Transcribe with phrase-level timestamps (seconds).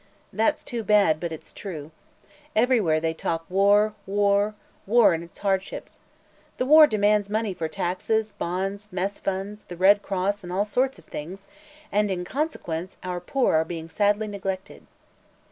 [0.33, 1.91] That's too bad, but it's true.
[2.55, 4.55] Everywhere they talk war war
[4.87, 5.99] war and its hardships.
[6.57, 10.97] The war demands money for taxes, bonds, mess funds, the Red Cross and all sorts
[10.97, 11.45] of things,
[11.91, 14.87] and in consequence our poor are being sadly neglected."